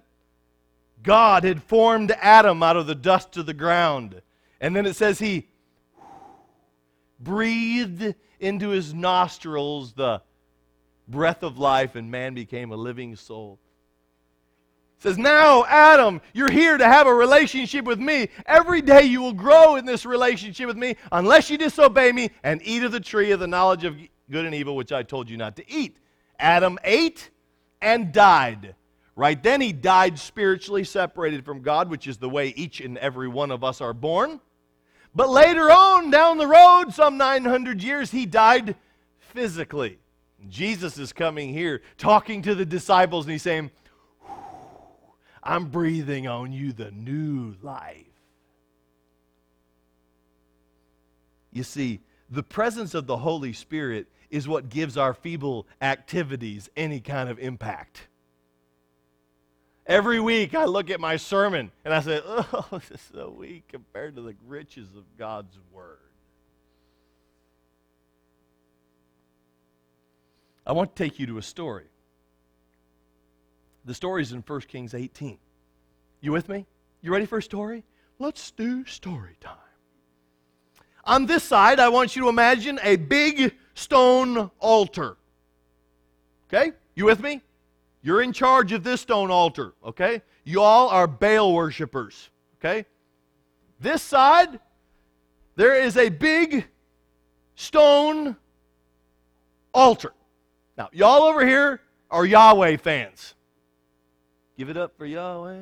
[1.01, 4.21] God had formed Adam out of the dust of the ground.
[4.61, 5.47] And then it says he
[7.19, 10.21] breathed into his nostrils the
[11.07, 13.59] breath of life, and man became a living soul.
[14.99, 18.29] says, Now, Adam, you're here to have a relationship with me.
[18.45, 22.61] Every day you will grow in this relationship with me unless you disobey me and
[22.63, 23.97] eat of the tree of the knowledge of
[24.29, 25.97] good and evil, which I told you not to eat.
[26.39, 27.29] Adam ate
[27.81, 28.75] and died.
[29.15, 33.27] Right then, he died spiritually separated from God, which is the way each and every
[33.27, 34.39] one of us are born.
[35.13, 38.75] But later on, down the road, some 900 years, he died
[39.19, 39.99] physically.
[40.49, 43.71] Jesus is coming here talking to the disciples, and he's saying,
[45.41, 48.05] I'm breathing on you the new life.
[51.51, 56.99] You see, the presence of the Holy Spirit is what gives our feeble activities any
[56.99, 58.07] kind of impact.
[59.85, 63.67] Every week I look at my sermon and I say, oh, this is so weak
[63.67, 65.99] compared to the riches of God's Word.
[70.65, 71.85] I want to take you to a story.
[73.85, 75.37] The story is in 1 Kings 18.
[76.21, 76.65] You with me?
[77.01, 77.83] You ready for a story?
[78.17, 79.57] Let's do story time.
[81.03, 85.17] On this side, I want you to imagine a big stone altar.
[86.47, 86.71] Okay?
[86.95, 87.41] You with me?
[88.01, 90.21] You're in charge of this stone altar, okay?
[90.43, 92.85] You all are Baal worshippers, okay?
[93.79, 94.59] This side,
[95.55, 96.67] there is a big
[97.55, 98.35] stone
[99.73, 100.13] altar.
[100.77, 103.35] Now, y'all over here are Yahweh fans.
[104.57, 105.59] Give it up for Yahweh.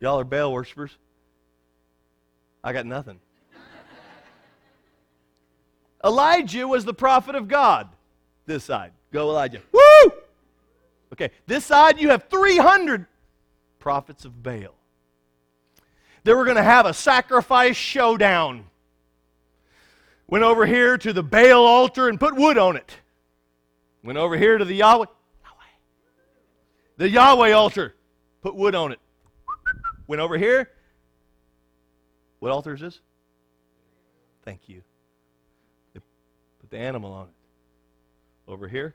[0.00, 0.96] Y'all are Baal worshippers.
[2.62, 3.18] I got nothing.
[6.04, 7.88] Elijah was the prophet of God.
[8.44, 8.92] This side.
[9.12, 9.62] Go, Elijah.
[9.72, 10.12] Woo!
[11.12, 13.06] Okay, this side you have 300
[13.78, 14.74] prophets of Baal.
[16.24, 18.64] They were going to have a sacrifice showdown.
[20.28, 22.96] Went over here to the Baal altar and put wood on it.
[24.02, 25.06] Went over here to the Yahweh.
[26.96, 27.94] The Yahweh altar.
[28.42, 28.98] Put wood on it.
[30.06, 30.70] Went over here.
[32.40, 33.00] What altar is this?
[34.44, 34.82] Thank you.
[35.94, 36.00] They
[36.60, 37.32] put the animal on it.
[38.50, 38.94] Over here.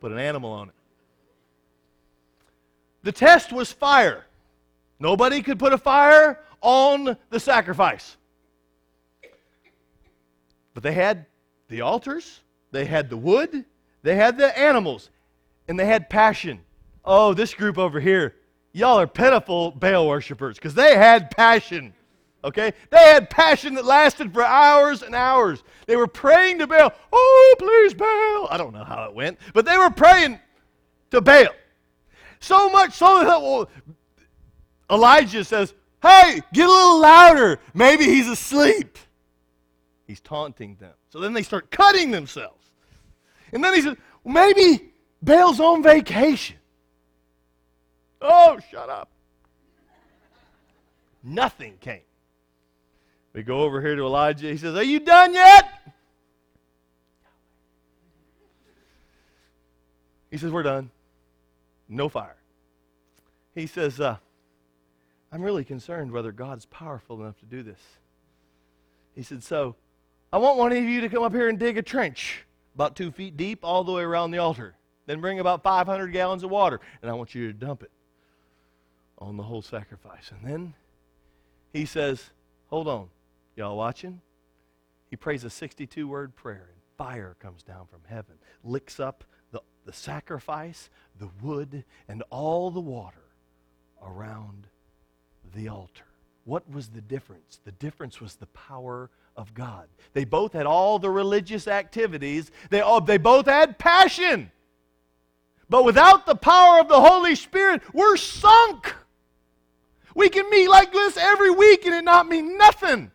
[0.00, 0.74] Put an animal on it.
[3.02, 4.26] The test was fire.
[5.04, 8.16] Nobody could put a fire on the sacrifice.
[10.72, 11.26] But they had
[11.68, 12.40] the altars,
[12.70, 13.66] they had the wood,
[14.02, 15.10] they had the animals,
[15.68, 16.62] and they had passion.
[17.04, 18.36] Oh, this group over here,
[18.72, 21.92] y'all are pitiful Baal worshippers because they had passion.
[22.42, 22.72] Okay?
[22.88, 25.64] They had passion that lasted for hours and hours.
[25.86, 28.48] They were praying to Baal, oh, please, Baal.
[28.50, 30.40] I don't know how it went, but they were praying
[31.10, 31.48] to Baal.
[32.40, 33.68] So much so that well,
[34.90, 37.60] Elijah says, Hey, get a little louder.
[37.72, 38.98] Maybe he's asleep.
[40.06, 40.92] He's taunting them.
[41.08, 42.70] So then they start cutting themselves.
[43.52, 44.92] And then he says, Maybe
[45.22, 46.56] Baal's on vacation.
[48.20, 49.10] Oh, shut up.
[51.22, 52.00] Nothing came.
[53.32, 54.48] We go over here to Elijah.
[54.48, 55.94] He says, Are you done yet?
[60.30, 60.90] He says, We're done.
[61.88, 62.36] No fire.
[63.54, 64.16] He says, uh,
[65.34, 67.80] I'm really concerned whether God's powerful enough to do this.
[69.16, 69.74] He said, So,
[70.32, 72.44] I want one of you to come up here and dig a trench
[72.76, 74.76] about two feet deep all the way around the altar.
[75.06, 77.90] Then bring about 500 gallons of water, and I want you to dump it
[79.18, 80.30] on the whole sacrifice.
[80.30, 80.74] And then
[81.72, 82.30] he says,
[82.68, 83.08] Hold on.
[83.56, 84.20] Y'all watching?
[85.10, 89.62] He prays a 62 word prayer, and fire comes down from heaven, licks up the,
[89.84, 93.24] the sacrifice, the wood, and all the water
[94.00, 94.68] around
[95.54, 96.04] the altar.
[96.44, 97.60] What was the difference?
[97.64, 99.88] The difference was the power of God.
[100.12, 104.50] They both had all the religious activities, they, all, they both had passion.
[105.68, 108.94] But without the power of the Holy Spirit, we're sunk.
[110.14, 113.10] We can meet like this every week and it not mean nothing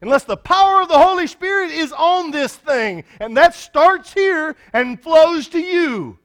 [0.00, 3.04] unless the power of the Holy Spirit is on this thing.
[3.18, 6.18] And that starts here and flows to you.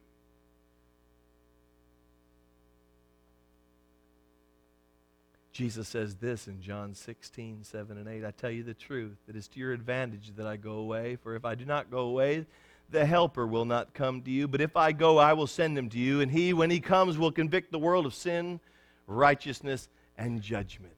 [5.52, 8.24] Jesus says this in John 16, 7 and 8.
[8.26, 11.36] I tell you the truth, it is to your advantage that I go away, for
[11.36, 12.46] if I do not go away,
[12.90, 14.48] the Helper will not come to you.
[14.48, 17.18] But if I go, I will send him to you, and he, when he comes,
[17.18, 18.62] will convict the world of sin,
[19.08, 20.94] righteousness, and judgment.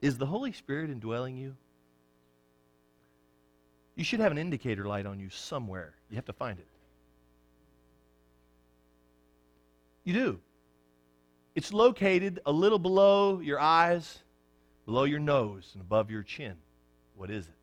[0.00, 1.54] Is the Holy Spirit indwelling you?
[3.94, 5.92] You should have an indicator light on you somewhere.
[6.08, 6.68] You have to find it.
[10.04, 10.40] You do.
[11.58, 14.20] It's located a little below your eyes,
[14.86, 16.54] below your nose, and above your chin.
[17.16, 17.54] What is it?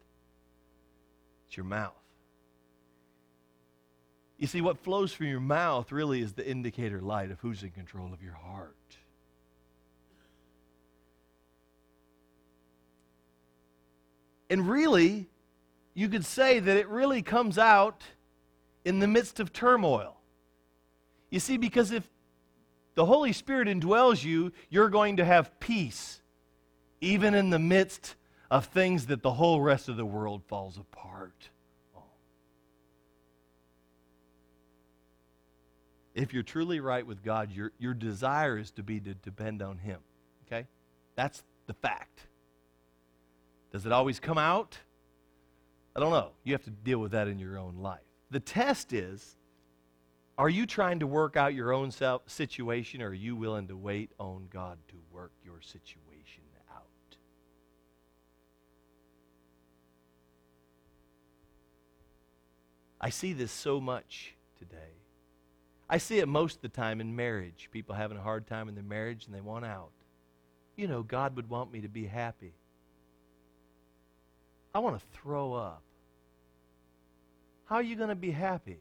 [1.48, 1.94] It's your mouth.
[4.38, 7.70] You see, what flows from your mouth really is the indicator light of who's in
[7.70, 8.76] control of your heart.
[14.50, 15.30] And really,
[15.94, 18.04] you could say that it really comes out
[18.84, 20.18] in the midst of turmoil.
[21.30, 22.04] You see, because if
[22.96, 26.22] the Holy Spirit indwells you, you're going to have peace,
[27.02, 28.16] even in the midst
[28.50, 31.50] of things that the whole rest of the world falls apart.
[36.14, 39.78] If you're truly right with God, your, your desire is to be to depend on
[39.78, 40.00] Him.
[40.48, 40.66] Okay?
[41.16, 42.28] That's the fact.
[43.74, 44.78] Does it always come out?
[45.94, 46.32] I don't know.
[46.46, 48.00] You have to deal with that in your own life.
[48.32, 49.36] The test is
[50.38, 53.78] are you trying to work out your own self situation or are you willing to
[53.78, 56.84] wait on God to work your situation out?
[63.00, 64.96] I see this so much today.
[65.90, 67.70] I see it most of the time in marriage.
[67.72, 69.92] People having a hard time in their marriage and they want out.
[70.76, 72.54] You know, God would want me to be happy.
[74.74, 75.84] I want to throw up.
[77.66, 78.80] How are you going to be happy?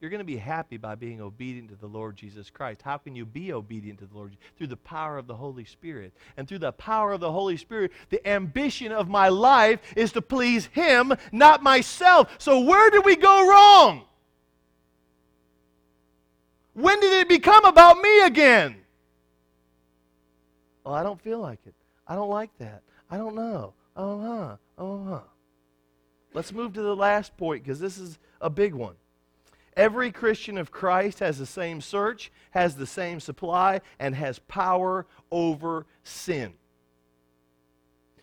[0.00, 2.82] You're going to be happy by being obedient to the Lord Jesus Christ.
[2.82, 4.36] How can you be obedient to the Lord?
[4.58, 6.12] Through the power of the Holy Spirit.
[6.36, 10.20] And through the power of the Holy Spirit, the ambition of my life is to
[10.20, 12.34] please Him, not myself.
[12.38, 14.04] So where did we go wrong?
[16.74, 18.76] When did it become about me again?
[20.84, 21.74] Well, I don't feel like it.
[22.06, 22.82] I don't like that.
[23.10, 23.72] I don't know.
[23.96, 24.56] Oh, huh.
[24.76, 25.20] Oh, huh.
[26.34, 28.94] Let's move to the last point because this is a big one.
[29.76, 35.06] Every Christian of Christ has the same search, has the same supply, and has power
[35.30, 36.54] over sin.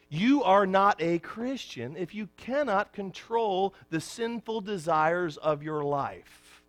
[0.10, 6.64] You are not a Christian if you cannot control the sinful desires of your life.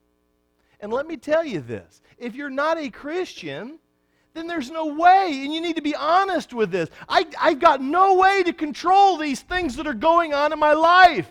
[0.81, 3.79] And let me tell you this if you're not a Christian,
[4.35, 6.91] then there's no way, and you need to be honest with this.
[7.09, 10.73] I, I've got no way to control these things that are going on in my
[10.73, 11.31] life.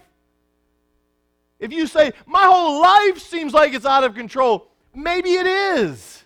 [1.64, 6.26] If you say, My whole life seems like it's out of control, maybe it is.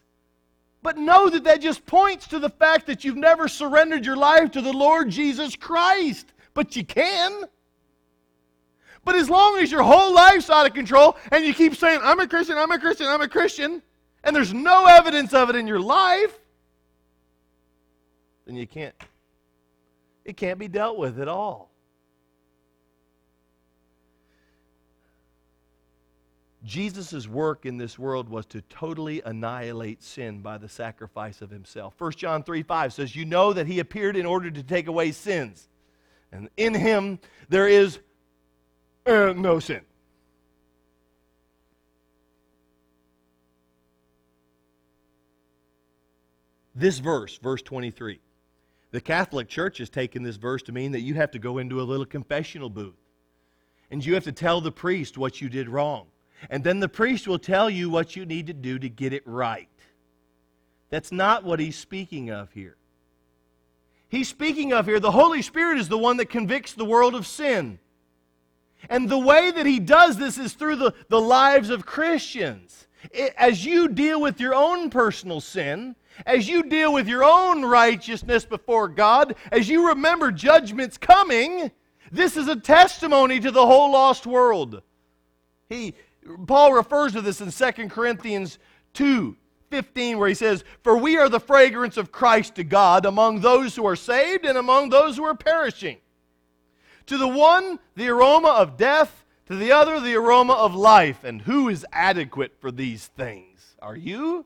[0.81, 4.49] But know that that just points to the fact that you've never surrendered your life
[4.51, 6.33] to the Lord Jesus Christ.
[6.55, 7.43] But you can.
[9.05, 12.19] But as long as your whole life's out of control and you keep saying, I'm
[12.19, 13.83] a Christian, I'm a Christian, I'm a Christian,
[14.23, 16.35] and there's no evidence of it in your life,
[18.47, 18.95] then you can't,
[20.25, 21.66] it can't be dealt with at all.
[26.63, 31.93] Jesus' work in this world was to totally annihilate sin by the sacrifice of himself.
[31.97, 35.11] 1 John 3 5 says, You know that he appeared in order to take away
[35.11, 35.69] sins.
[36.31, 37.99] And in him there is
[39.05, 39.81] uh, no sin.
[46.73, 48.19] This verse, verse 23,
[48.91, 51.81] the Catholic Church has taken this verse to mean that you have to go into
[51.81, 52.93] a little confessional booth
[53.89, 56.07] and you have to tell the priest what you did wrong.
[56.49, 59.23] And then the priest will tell you what you need to do to get it
[59.25, 59.69] right.
[60.89, 62.77] That's not what he's speaking of here.
[64.09, 67.27] He's speaking of here, the Holy Spirit is the one that convicts the world of
[67.27, 67.79] sin.
[68.89, 72.87] And the way that he does this is through the, the lives of Christians.
[73.11, 77.63] It, as you deal with your own personal sin, as you deal with your own
[77.63, 81.71] righteousness before God, as you remember judgment's coming,
[82.11, 84.81] this is a testimony to the whole lost world.
[85.69, 85.95] He,
[86.45, 88.59] Paul refers to this in 2 Corinthians
[88.93, 89.35] 2
[89.69, 93.75] 15, where he says, For we are the fragrance of Christ to God among those
[93.75, 95.97] who are saved and among those who are perishing.
[97.07, 101.23] To the one, the aroma of death, to the other, the aroma of life.
[101.23, 103.75] And who is adequate for these things?
[103.81, 104.45] Are you?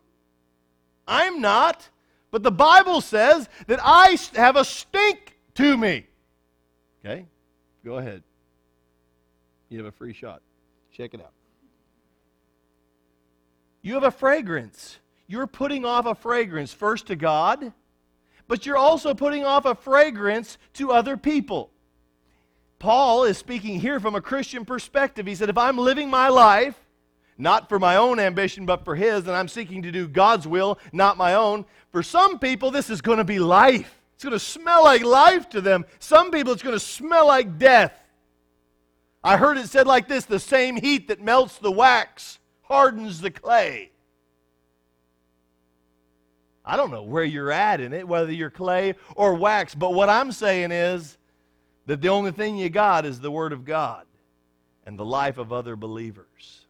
[1.07, 1.89] I'm not.
[2.29, 6.07] But the Bible says that I have a stink to me.
[7.03, 7.25] Okay?
[7.84, 8.23] Go ahead.
[9.69, 10.41] You have a free shot.
[10.91, 11.34] Check it out.
[13.82, 14.99] You have a fragrance.
[15.27, 17.73] You're putting off a fragrance first to God,
[18.47, 21.71] but you're also putting off a fragrance to other people.
[22.79, 25.25] Paul is speaking here from a Christian perspective.
[25.25, 26.75] He said, If I'm living my life,
[27.38, 30.79] not for my own ambition, but for His, and I'm seeking to do God's will,
[30.91, 34.01] not my own, for some people, this is going to be life.
[34.15, 35.86] It's going to smell like life to them.
[35.99, 37.93] Some people, it's going to smell like death.
[39.23, 42.39] I heard it said like this the same heat that melts the wax
[42.72, 43.91] hardens the clay.
[46.63, 50.07] I don't know where you're at in it, whether you're clay or wax, but what
[50.07, 51.17] I'm saying is
[51.88, 54.05] that the only thing you got is the Word of God
[54.86, 56.65] and the life of other believers.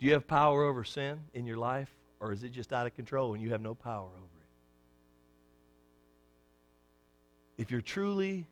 [0.00, 2.94] Do you have power over sin in your life, or is it just out of
[2.94, 4.40] control and you have no power over
[7.58, 7.62] it?
[7.62, 8.46] If you're truly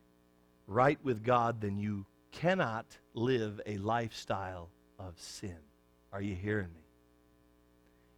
[0.66, 4.68] right with God, then you cannot live a lifestyle
[4.98, 5.58] of sin.
[6.12, 6.82] Are you hearing me?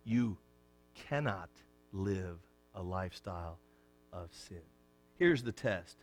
[0.04, 0.36] You
[0.94, 1.50] cannot
[1.92, 2.38] live
[2.74, 3.58] a lifestyle
[4.12, 4.62] of sin.
[5.18, 5.96] Here's the test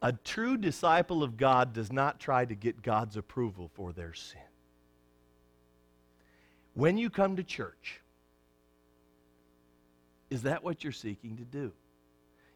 [0.00, 4.40] a true disciple of God does not try to get God's approval for their sin.
[6.74, 8.00] When you come to church,
[10.30, 11.72] is that what you're seeking to do?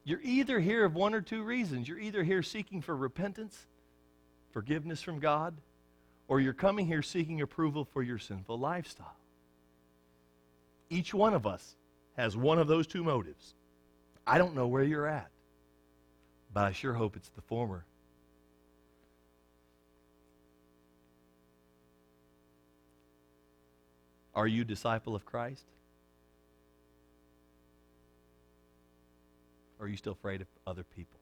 [0.02, 1.88] You're either here of one or two reasons.
[1.88, 3.66] You're either here seeking for repentance,
[4.50, 5.56] forgiveness from God,
[6.28, 9.16] or you're coming here seeking approval for your sinful lifestyle.
[10.90, 11.76] Each one of us
[12.16, 13.54] has one of those two motives.
[14.26, 15.30] I don't know where you're at,
[16.52, 17.84] but I sure hope it's the former.
[24.34, 25.64] Are you a disciple of Christ?
[29.78, 31.20] Or are you still afraid of other people?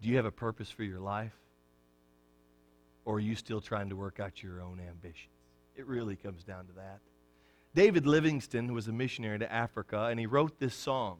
[0.00, 1.36] Do you have a purpose for your life?
[3.04, 5.34] Or are you still trying to work out your own ambitions?
[5.76, 7.00] It really comes down to that.
[7.74, 11.18] David Livingstone was a missionary to Africa, and he wrote this song.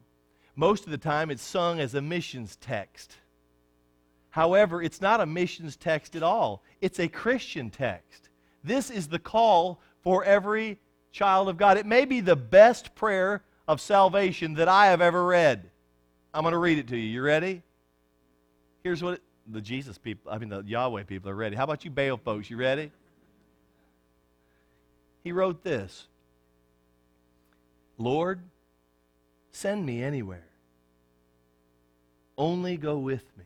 [0.56, 3.16] Most of the time, it's sung as a missions text.
[4.30, 8.28] However, it's not a missions text at all, it's a Christian text.
[8.62, 10.78] This is the call for every
[11.12, 11.78] child of God.
[11.78, 15.70] It may be the best prayer of salvation that I have ever read.
[16.34, 17.08] I'm going to read it to you.
[17.08, 17.62] You ready?
[18.82, 21.56] Here's what it, the Jesus people, I mean, the Yahweh people are ready.
[21.56, 22.50] How about you, Baal folks?
[22.50, 22.90] You ready?
[25.22, 26.06] He wrote this
[27.98, 28.40] Lord,
[29.52, 30.46] send me anywhere.
[32.38, 33.44] Only go with me.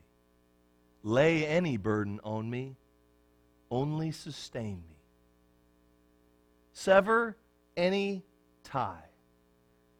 [1.02, 2.76] Lay any burden on me.
[3.70, 4.96] Only sustain me.
[6.72, 7.36] Sever
[7.76, 8.22] any
[8.62, 9.04] tie,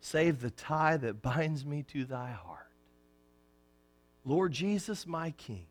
[0.00, 2.70] save the tie that binds me to thy heart.
[4.24, 5.66] Lord Jesus, my King,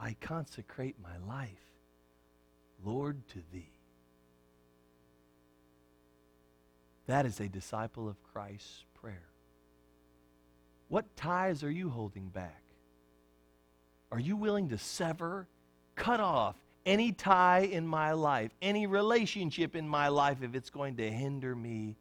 [0.00, 1.50] I consecrate my life,
[2.84, 3.72] Lord, to thee.
[7.06, 9.28] That is a disciple of Christ's prayer.
[10.88, 12.62] What ties are you holding back?
[14.12, 15.48] Are you willing to sever,
[15.96, 20.96] cut off any tie in my life, any relationship in my life, if it's going
[20.96, 21.96] to hinder me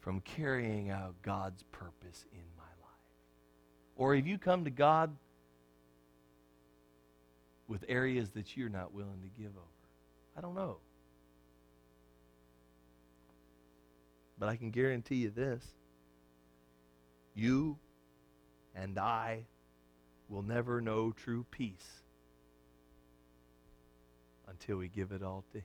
[0.00, 3.16] from carrying out God's purpose in my life?
[3.96, 5.16] Or have you come to God
[7.68, 9.66] with areas that you're not willing to give over?
[10.36, 10.78] I don't know.
[14.38, 15.64] But I can guarantee you this
[17.34, 17.78] you
[18.74, 19.44] and I
[20.28, 22.02] will never know true peace
[24.48, 25.64] until we give it all to Him.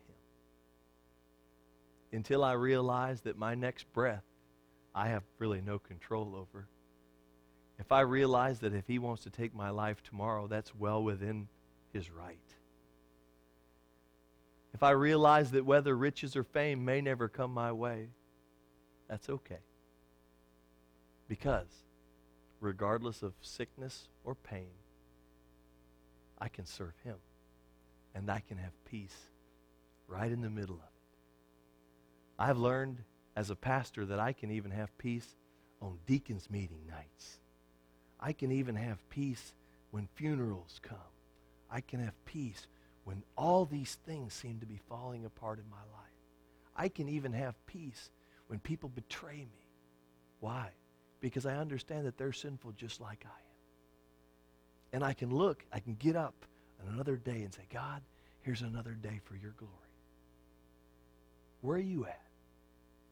[2.12, 4.24] Until I realize that my next breath
[4.95, 6.68] I have really no control over.
[7.80, 11.47] If I realize that if He wants to take my life tomorrow, that's well within
[11.93, 12.37] His right.
[14.73, 18.09] If I realize that whether riches or fame may never come my way,
[19.07, 19.59] that's okay.
[21.27, 21.69] Because
[22.59, 24.71] regardless of sickness or pain,
[26.39, 27.17] I can serve Him
[28.15, 29.29] and I can have peace
[30.07, 31.17] right in the middle of it.
[32.39, 33.03] I've learned
[33.35, 35.35] as a pastor that I can even have peace
[35.81, 37.39] on deacons' meeting nights.
[38.19, 39.53] I can even have peace
[39.91, 41.12] when funerals come.
[41.74, 42.67] I can have peace
[43.03, 46.03] when all these things seem to be falling apart in my life.
[46.76, 48.11] I can even have peace
[48.47, 49.67] when people betray me.
[50.39, 50.69] Why?
[51.19, 54.93] Because I understand that they're sinful just like I am.
[54.93, 56.45] And I can look, I can get up
[56.80, 58.03] on another day and say, God,
[58.41, 59.74] here's another day for your glory.
[61.61, 62.21] Where are you at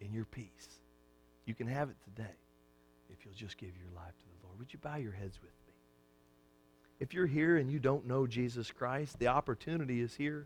[0.02, 0.80] in your peace?
[1.46, 2.38] You can have it today
[3.10, 4.60] if you'll just give your life to the Lord.
[4.60, 5.61] Would you bow your heads with me?
[7.02, 10.46] If you're here and you don't know Jesus Christ, the opportunity is here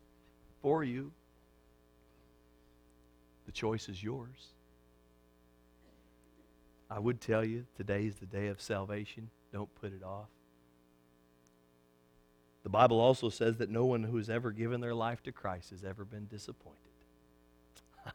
[0.61, 1.11] for you.
[3.45, 4.53] The choice is yours.
[6.89, 9.29] I would tell you today is the day of salvation.
[9.51, 10.29] Don't put it off.
[12.63, 15.71] The Bible also says that no one who has ever given their life to Christ
[15.71, 16.79] has ever been disappointed.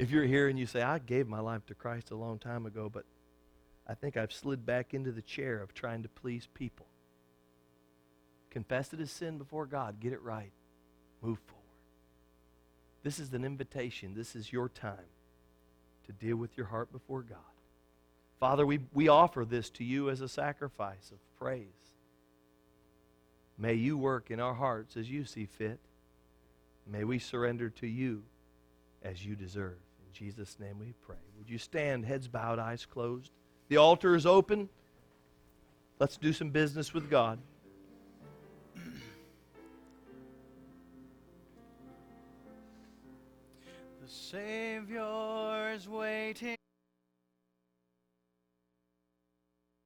[0.00, 2.66] if you're here and you say, I gave my life to Christ a long time
[2.66, 3.04] ago, but
[3.86, 6.86] I think I've slid back into the chair of trying to please people.
[8.50, 10.00] Confess it as sin before God.
[10.00, 10.52] Get it right.
[11.20, 11.62] Move forward.
[13.02, 14.14] This is an invitation.
[14.14, 15.10] This is your time
[16.06, 17.38] to deal with your heart before God.
[18.40, 21.66] Father, we, we offer this to you as a sacrifice of praise.
[23.58, 25.78] May you work in our hearts as you see fit.
[26.86, 28.22] May we surrender to you
[29.02, 29.78] as you deserve.
[30.06, 31.16] In Jesus' name we pray.
[31.38, 33.30] Would you stand, heads bowed, eyes closed?
[33.68, 34.68] The altar is open.
[35.98, 37.38] Let's do some business with God.
[44.02, 46.56] The Savior is waiting.